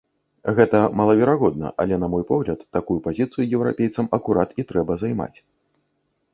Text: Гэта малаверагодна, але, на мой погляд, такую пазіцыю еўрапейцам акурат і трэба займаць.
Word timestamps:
Гэта 0.59 0.79
малаверагодна, 1.01 1.67
але, 1.83 1.99
на 2.05 2.09
мой 2.15 2.25
погляд, 2.31 2.65
такую 2.79 2.99
пазіцыю 3.11 3.47
еўрапейцам 3.61 4.05
акурат 4.19 4.49
і 4.63 4.69
трэба 4.73 5.01
займаць. 5.07 5.35